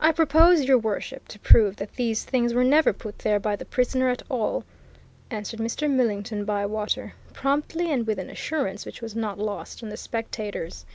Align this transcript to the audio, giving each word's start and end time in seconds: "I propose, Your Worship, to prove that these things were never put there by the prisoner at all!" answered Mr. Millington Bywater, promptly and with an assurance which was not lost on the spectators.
"I 0.00 0.12
propose, 0.12 0.64
Your 0.64 0.78
Worship, 0.78 1.28
to 1.28 1.38
prove 1.38 1.76
that 1.76 1.92
these 1.96 2.24
things 2.24 2.54
were 2.54 2.64
never 2.64 2.94
put 2.94 3.18
there 3.18 3.38
by 3.38 3.54
the 3.54 3.66
prisoner 3.66 4.08
at 4.08 4.22
all!" 4.30 4.64
answered 5.30 5.60
Mr. 5.60 5.90
Millington 5.90 6.46
Bywater, 6.46 7.12
promptly 7.34 7.92
and 7.92 8.06
with 8.06 8.18
an 8.18 8.30
assurance 8.30 8.86
which 8.86 9.02
was 9.02 9.14
not 9.14 9.38
lost 9.38 9.82
on 9.82 9.90
the 9.90 9.98
spectators. 9.98 10.86